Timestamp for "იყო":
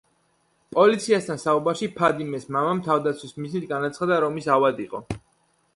4.89-5.07